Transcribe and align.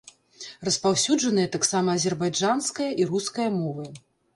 Распаўсюджаныя 0.67 1.53
таксама 1.57 1.95
азербайджанская 2.01 2.93
і 3.01 3.11
руская 3.15 3.51
мовы. 3.65 3.93